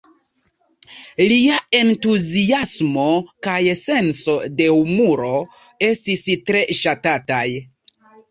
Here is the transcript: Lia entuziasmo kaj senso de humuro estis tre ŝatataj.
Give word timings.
Lia 1.31 1.57
entuziasmo 1.79 3.05
kaj 3.49 3.59
senso 3.83 4.35
de 4.61 4.69
humuro 4.79 5.29
estis 5.91 6.25
tre 6.51 6.65
ŝatataj. 6.81 7.45